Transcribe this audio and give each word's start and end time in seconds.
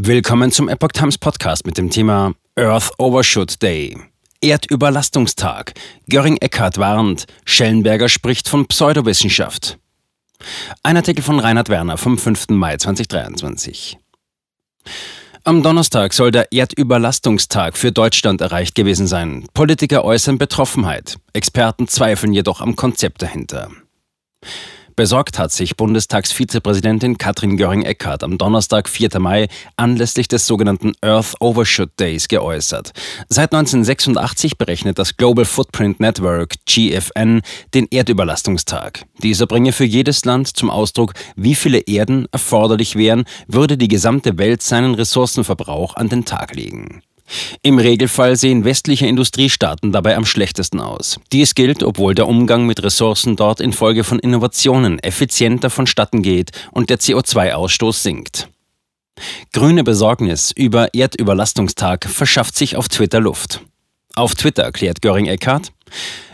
Willkommen 0.00 0.52
zum 0.52 0.68
Epoch 0.68 0.92
Times 0.92 1.18
Podcast 1.18 1.66
mit 1.66 1.76
dem 1.76 1.90
Thema 1.90 2.32
Earth 2.54 2.92
Overshoot 2.98 3.60
Day. 3.60 3.98
Erdüberlastungstag. 4.40 5.74
Göring 6.06 6.36
Eckardt 6.36 6.78
warnt. 6.78 7.26
Schellenberger 7.44 8.08
spricht 8.08 8.48
von 8.48 8.66
Pseudowissenschaft. 8.66 9.76
Ein 10.84 10.98
Artikel 10.98 11.22
von 11.22 11.40
Reinhard 11.40 11.68
Werner 11.68 11.96
vom 11.98 12.16
5. 12.16 12.50
Mai 12.50 12.76
2023. 12.76 13.98
Am 15.42 15.64
Donnerstag 15.64 16.12
soll 16.12 16.30
der 16.30 16.52
Erdüberlastungstag 16.52 17.76
für 17.76 17.90
Deutschland 17.90 18.40
erreicht 18.40 18.76
gewesen 18.76 19.08
sein. 19.08 19.48
Politiker 19.52 20.04
äußern 20.04 20.38
Betroffenheit. 20.38 21.16
Experten 21.32 21.88
zweifeln 21.88 22.32
jedoch 22.32 22.60
am 22.60 22.76
Konzept 22.76 23.20
dahinter. 23.20 23.68
Besorgt 24.98 25.38
hat 25.38 25.52
sich 25.52 25.76
Bundestagsvizepräsidentin 25.76 27.18
Katrin 27.18 27.56
Göring-Eckardt 27.56 28.24
am 28.24 28.36
Donnerstag, 28.36 28.88
4. 28.88 29.20
Mai, 29.20 29.46
anlässlich 29.76 30.26
des 30.26 30.44
sogenannten 30.44 30.94
Earth 31.02 31.36
Overshoot 31.38 31.90
Days 32.00 32.26
geäußert. 32.26 32.90
Seit 33.28 33.54
1986 33.54 34.58
berechnet 34.58 34.98
das 34.98 35.16
Global 35.16 35.44
Footprint 35.44 36.00
Network, 36.00 36.56
GFN, 36.66 37.42
den 37.74 37.86
Erdüberlastungstag. 37.88 39.04
Dieser 39.22 39.46
bringe 39.46 39.70
für 39.70 39.84
jedes 39.84 40.24
Land 40.24 40.48
zum 40.48 40.68
Ausdruck, 40.68 41.14
wie 41.36 41.54
viele 41.54 41.78
Erden 41.78 42.26
erforderlich 42.32 42.96
wären, 42.96 43.22
würde 43.46 43.78
die 43.78 43.86
gesamte 43.86 44.36
Welt 44.36 44.62
seinen 44.62 44.96
Ressourcenverbrauch 44.96 45.94
an 45.94 46.08
den 46.08 46.24
Tag 46.24 46.56
legen. 46.56 47.02
Im 47.62 47.78
Regelfall 47.78 48.36
sehen 48.36 48.64
westliche 48.64 49.06
Industriestaaten 49.06 49.92
dabei 49.92 50.16
am 50.16 50.24
schlechtesten 50.24 50.80
aus. 50.80 51.18
Dies 51.32 51.54
gilt, 51.54 51.82
obwohl 51.82 52.14
der 52.14 52.28
Umgang 52.28 52.66
mit 52.66 52.82
Ressourcen 52.82 53.36
dort 53.36 53.60
infolge 53.60 54.04
von 54.04 54.18
Innovationen 54.18 54.98
effizienter 54.98 55.70
vonstatten 55.70 56.22
geht 56.22 56.50
und 56.72 56.90
der 56.90 56.98
CO2-Ausstoß 56.98 58.02
sinkt. 58.02 58.48
Grüne 59.52 59.84
Besorgnis 59.84 60.52
über 60.54 60.94
Erdüberlastungstag 60.94 62.04
verschafft 62.04 62.56
sich 62.56 62.76
auf 62.76 62.88
Twitter 62.88 63.20
Luft. 63.20 63.60
Auf 64.14 64.34
Twitter 64.34 64.62
erklärt 64.62 65.02
Göring-Eckardt, 65.02 65.72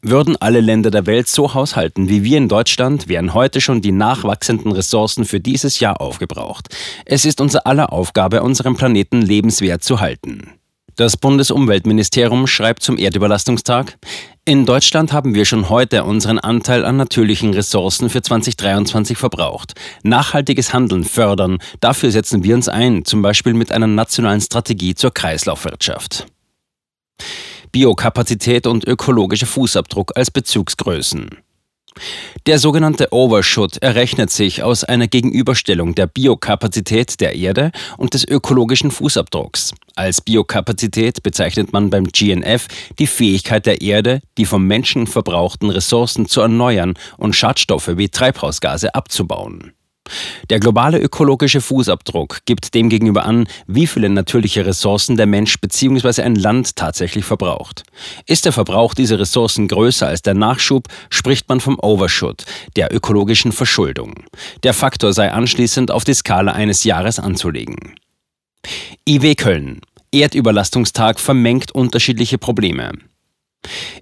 würden 0.00 0.36
alle 0.36 0.60
Länder 0.60 0.90
der 0.90 1.06
Welt 1.06 1.28
so 1.28 1.54
haushalten 1.54 2.08
wie 2.08 2.22
wir 2.22 2.38
in 2.38 2.48
Deutschland, 2.48 3.08
wären 3.08 3.34
heute 3.34 3.60
schon 3.60 3.82
die 3.82 3.92
nachwachsenden 3.92 4.70
Ressourcen 4.72 5.24
für 5.24 5.40
dieses 5.40 5.80
Jahr 5.80 6.00
aufgebraucht. 6.00 6.68
Es 7.04 7.24
ist 7.24 7.40
unser 7.40 7.66
aller 7.66 7.92
Aufgabe, 7.92 8.42
unseren 8.42 8.76
Planeten 8.76 9.22
lebenswert 9.22 9.82
zu 9.82 10.00
halten. 10.00 10.52
Das 10.98 11.16
Bundesumweltministerium 11.16 12.48
schreibt 12.48 12.82
zum 12.82 12.98
Erdüberlastungstag, 12.98 13.96
in 14.44 14.66
Deutschland 14.66 15.12
haben 15.12 15.32
wir 15.32 15.44
schon 15.44 15.68
heute 15.68 16.02
unseren 16.02 16.40
Anteil 16.40 16.84
an 16.84 16.96
natürlichen 16.96 17.54
Ressourcen 17.54 18.10
für 18.10 18.20
2023 18.20 19.16
verbraucht. 19.16 19.74
Nachhaltiges 20.02 20.74
Handeln 20.74 21.04
fördern, 21.04 21.58
dafür 21.78 22.10
setzen 22.10 22.42
wir 22.42 22.56
uns 22.56 22.68
ein, 22.68 23.04
zum 23.04 23.22
Beispiel 23.22 23.54
mit 23.54 23.70
einer 23.70 23.86
nationalen 23.86 24.40
Strategie 24.40 24.96
zur 24.96 25.14
Kreislaufwirtschaft. 25.14 26.26
Biokapazität 27.70 28.66
und 28.66 28.84
ökologischer 28.84 29.46
Fußabdruck 29.46 30.16
als 30.16 30.32
Bezugsgrößen. 30.32 31.30
Der 32.46 32.58
sogenannte 32.58 33.12
Overshoot 33.12 33.78
errechnet 33.78 34.30
sich 34.30 34.62
aus 34.62 34.84
einer 34.84 35.06
Gegenüberstellung 35.06 35.94
der 35.94 36.06
Biokapazität 36.06 37.20
der 37.20 37.34
Erde 37.34 37.72
und 37.96 38.14
des 38.14 38.26
ökologischen 38.26 38.90
Fußabdrucks. 38.90 39.74
Als 39.96 40.20
Biokapazität 40.20 41.22
bezeichnet 41.22 41.72
man 41.72 41.90
beim 41.90 42.04
GNF 42.04 42.68
die 42.98 43.06
Fähigkeit 43.06 43.66
der 43.66 43.80
Erde, 43.80 44.20
die 44.36 44.44
vom 44.44 44.66
Menschen 44.66 45.06
verbrauchten 45.06 45.70
Ressourcen 45.70 46.26
zu 46.26 46.40
erneuern 46.40 46.94
und 47.16 47.34
Schadstoffe 47.34 47.96
wie 47.96 48.08
Treibhausgase 48.08 48.94
abzubauen. 48.94 49.72
Der 50.50 50.60
globale 50.60 50.98
ökologische 50.98 51.60
Fußabdruck 51.60 52.40
gibt 52.44 52.74
demgegenüber 52.74 53.24
an, 53.24 53.46
wie 53.66 53.86
viele 53.86 54.08
natürliche 54.08 54.66
Ressourcen 54.66 55.16
der 55.16 55.26
Mensch 55.26 55.60
bzw. 55.60 56.22
ein 56.22 56.34
Land 56.34 56.76
tatsächlich 56.76 57.24
verbraucht. 57.24 57.84
Ist 58.26 58.44
der 58.44 58.52
Verbrauch 58.52 58.94
dieser 58.94 59.18
Ressourcen 59.18 59.68
größer 59.68 60.06
als 60.06 60.22
der 60.22 60.34
Nachschub, 60.34 60.88
spricht 61.10 61.48
man 61.48 61.60
vom 61.60 61.78
Overshoot, 61.78 62.44
der 62.76 62.94
ökologischen 62.94 63.52
Verschuldung. 63.52 64.14
Der 64.62 64.74
Faktor 64.74 65.12
sei 65.12 65.32
anschließend 65.32 65.90
auf 65.90 66.04
die 66.04 66.14
Skala 66.14 66.52
eines 66.52 66.84
Jahres 66.84 67.18
anzulegen. 67.18 67.94
IW 69.06 69.34
Köln. 69.34 69.80
Erdüberlastungstag 70.10 71.20
vermengt 71.20 71.72
unterschiedliche 71.72 72.38
Probleme. 72.38 72.92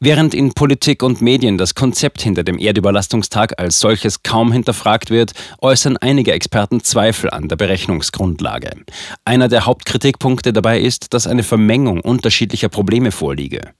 Während 0.00 0.34
in 0.34 0.52
Politik 0.52 1.02
und 1.02 1.20
Medien 1.20 1.58
das 1.58 1.74
Konzept 1.74 2.22
hinter 2.22 2.42
dem 2.42 2.58
Erdüberlastungstag 2.58 3.60
als 3.60 3.78
solches 3.78 4.22
kaum 4.22 4.52
hinterfragt 4.52 5.10
wird, 5.10 5.32
äußern 5.60 5.96
einige 5.96 6.32
Experten 6.32 6.82
Zweifel 6.82 7.30
an 7.30 7.48
der 7.48 7.56
Berechnungsgrundlage. 7.56 8.72
Einer 9.24 9.48
der 9.48 9.66
Hauptkritikpunkte 9.66 10.52
dabei 10.52 10.80
ist, 10.80 11.14
dass 11.14 11.26
eine 11.26 11.42
Vermengung 11.42 12.00
unterschiedlicher 12.00 12.68
Probleme 12.68 13.12
vorliege. 13.12 13.72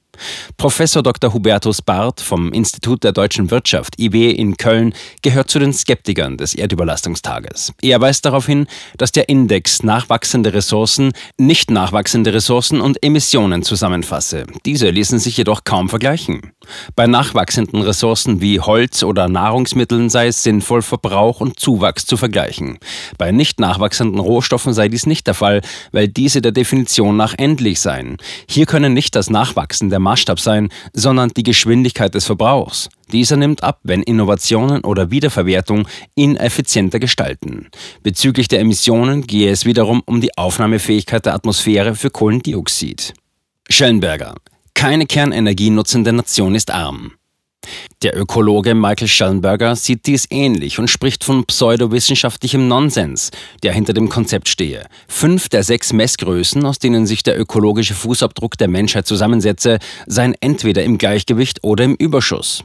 Professor 0.57 1.03
Dr. 1.03 1.33
Hubertus 1.33 1.83
Barth 1.83 2.21
vom 2.21 2.53
Institut 2.53 3.05
der 3.05 3.13
deutschen 3.13 3.51
Wirtschaft 3.51 3.99
IW 3.99 4.31
in 4.31 4.57
Köln 4.57 4.95
gehört 5.23 5.51
zu 5.51 5.59
den 5.59 5.73
Skeptikern 5.73 6.37
des 6.37 6.55
Erdüberlastungstages. 6.55 7.73
Er 7.83 8.01
weist 8.01 8.25
darauf 8.25 8.47
hin, 8.47 8.67
dass 8.99 9.13
der 9.13 9.29
Index 9.29 9.83
nachwachsende 9.83 10.53
Ressourcen 10.53 11.13
nicht 11.39 11.71
nachwachsende 11.71 12.33
Ressourcen 12.33 12.81
und 12.81 13.03
Emissionen 13.03 13.63
zusammenfasse. 13.63 14.47
Diese 14.65 14.91
ließen 14.91 15.19
sich 15.19 15.37
jedoch 15.37 15.65
kaum 15.65 15.89
vergleichen. 15.89 16.53
Bei 16.95 17.07
nachwachsenden 17.07 17.83
Ressourcen 17.83 18.41
wie 18.41 18.61
Holz 18.61 19.03
oder 19.03 19.29
Nahrungsmitteln 19.29 20.11
sei 20.11 20.29
es 20.29 20.43
sinnvoll, 20.43 20.83
Verbrauch 20.83 21.41
und 21.41 21.59
Zuwachs 21.59 22.07
zu 22.07 22.17
vergleichen. 22.17 22.79
Bei 23.19 23.33
nicht 23.33 23.61
nachwachsenden 23.61 24.21
Rohstoffen 24.21 24.73
sei 24.73 24.89
dies 24.89 25.07
nicht 25.07 25.27
der 25.27 25.35
Fall, 25.35 25.63
weil 25.91 26.09
diese 26.09 26.41
der 26.41 26.53
Definition 26.53 27.17
nach 27.17 27.35
endlich 27.37 27.81
seien. 27.81 28.17
Hier 28.49 28.67
könne 28.67 28.91
nicht 28.91 29.17
das 29.17 29.31
Nachwachsen 29.31 29.91
der 29.91 29.99
Maßstab 30.13 30.39
sein, 30.39 30.69
sondern 30.93 31.31
die 31.31 31.43
Geschwindigkeit 31.43 32.15
des 32.15 32.27
Verbrauchs. 32.27 32.91
Dieser 33.13 33.37
nimmt 33.37 33.63
ab, 33.63 33.81
wenn 33.83 34.03
Innovationen 34.03 34.85
oder 34.85 35.11
Wiederverwertung 35.11 35.89
ihn 36.15 36.37
effizienter 36.37 36.99
gestalten. 36.99 37.69
Bezüglich 38.03 38.49
der 38.49 38.61
Emissionen 38.61 39.27
gehe 39.27 39.51
es 39.51 39.65
wiederum 39.65 40.03
um 40.05 40.21
die 40.21 40.37
Aufnahmefähigkeit 40.37 41.25
der 41.25 41.35
Atmosphäre 41.35 41.95
für 41.95 42.11
Kohlendioxid. 42.11 43.15
Schellenberger. 43.69 44.35
Keine 44.75 45.07
Kernenergie 45.07 45.71
nutzende 45.71 46.13
Nation 46.13 46.55
ist 46.55 46.71
arm. 46.71 47.13
Der 48.03 48.17
Ökologe 48.17 48.75
Michael 48.75 49.09
Schellenberger 49.09 49.77
sieht 49.77 50.07
dies 50.07 50.27
ähnlich 50.31 50.79
und 50.79 50.89
spricht 50.89 51.25
von 51.25 51.45
pseudowissenschaftlichem 51.45 52.67
Nonsens, 52.67 53.31
der 53.63 53.73
hinter 53.73 53.93
dem 53.93 54.09
Konzept 54.09 54.49
stehe. 54.49 54.87
Fünf 55.09 55.49
der 55.49 55.63
sechs 55.63 55.93
Messgrößen, 55.93 56.65
aus 56.65 56.79
denen 56.79 57.07
sich 57.07 57.23
der 57.23 57.39
ökologische 57.39 57.95
Fußabdruck 57.95 58.59
der 58.59 58.69
Menschheit 58.69 59.07
zusammensetze, 59.07 59.79
seien 60.07 60.35
entweder 60.41 60.83
im 60.83 60.99
Gleichgewicht 60.99 61.63
oder 61.63 61.85
im 61.85 61.95
Überschuss. 61.95 62.65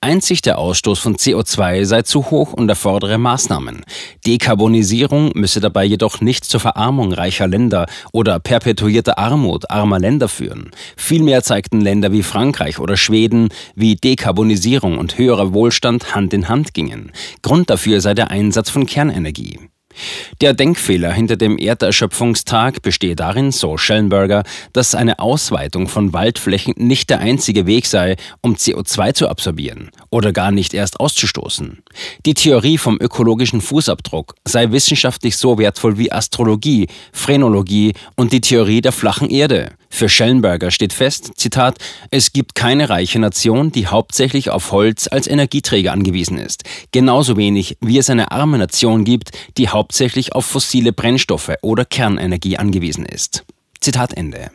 Einzig 0.00 0.40
der 0.42 0.58
Ausstoß 0.58 1.00
von 1.00 1.16
CO2 1.16 1.84
sei 1.84 2.02
zu 2.02 2.30
hoch 2.30 2.52
und 2.52 2.68
erfordere 2.68 3.18
Maßnahmen. 3.18 3.84
Dekarbonisierung 4.24 5.32
müsse 5.34 5.60
dabei 5.60 5.84
jedoch 5.84 6.20
nicht 6.20 6.44
zur 6.44 6.60
Verarmung 6.60 7.12
reicher 7.12 7.48
Länder 7.48 7.86
oder 8.12 8.38
perpetuierter 8.38 9.18
Armut 9.18 9.68
armer 9.68 9.98
Länder 9.98 10.28
führen. 10.28 10.70
Vielmehr 10.96 11.42
zeigten 11.42 11.80
Länder 11.80 12.12
wie 12.12 12.22
Frankreich 12.22 12.78
oder 12.78 12.96
Schweden, 12.96 13.48
wie 13.74 13.96
Dekarbonisierung 13.96 14.98
und 14.98 15.18
höherer 15.18 15.52
Wohlstand 15.52 16.14
Hand 16.14 16.32
in 16.32 16.48
Hand 16.48 16.72
gingen. 16.72 17.10
Grund 17.42 17.68
dafür 17.68 18.00
sei 18.00 18.14
der 18.14 18.30
Einsatz 18.30 18.70
von 18.70 18.86
Kernenergie. 18.86 19.58
Der 20.40 20.54
Denkfehler 20.54 21.12
hinter 21.12 21.36
dem 21.36 21.58
Erderschöpfungstag 21.58 22.82
bestehe 22.82 23.16
darin, 23.16 23.52
so 23.52 23.76
Schellenberger, 23.76 24.44
dass 24.72 24.94
eine 24.94 25.18
Ausweitung 25.18 25.88
von 25.88 26.12
Waldflächen 26.12 26.74
nicht 26.76 27.10
der 27.10 27.20
einzige 27.20 27.66
Weg 27.66 27.86
sei, 27.86 28.16
um 28.40 28.54
CO2 28.54 29.14
zu 29.14 29.28
absorbieren 29.28 29.90
oder 30.10 30.32
gar 30.32 30.50
nicht 30.50 30.74
erst 30.74 31.00
auszustoßen. 31.00 31.82
Die 32.24 32.34
Theorie 32.34 32.78
vom 32.78 32.98
ökologischen 33.00 33.60
Fußabdruck 33.60 34.34
sei 34.44 34.70
wissenschaftlich 34.72 35.36
so 35.36 35.58
wertvoll 35.58 35.98
wie 35.98 36.12
Astrologie, 36.12 36.88
Phrenologie 37.12 37.94
und 38.16 38.32
die 38.32 38.40
Theorie 38.40 38.80
der 38.80 38.92
flachen 38.92 39.30
Erde. 39.30 39.72
Für 39.88 40.08
Schellenberger 40.08 40.70
steht 40.70 40.92
fest, 40.92 41.32
Zitat, 41.36 41.78
es 42.10 42.32
gibt 42.32 42.54
keine 42.54 42.88
reiche 42.88 43.18
Nation, 43.18 43.72
die 43.72 43.86
hauptsächlich 43.86 44.50
auf 44.50 44.72
Holz 44.72 45.08
als 45.10 45.26
Energieträger 45.26 45.92
angewiesen 45.92 46.38
ist. 46.38 46.64
Genauso 46.92 47.36
wenig 47.36 47.76
wie 47.80 47.98
es 47.98 48.10
eine 48.10 48.30
arme 48.30 48.58
Nation 48.58 49.04
gibt, 49.04 49.30
die 49.56 49.68
hauptsächlich 49.68 50.34
auf 50.34 50.46
fossile 50.46 50.92
Brennstoffe 50.92 51.52
oder 51.62 51.84
Kernenergie 51.84 52.58
angewiesen 52.58 53.06
ist. 53.06 53.44
Zitat 53.80 54.14
Ende. 54.14 54.50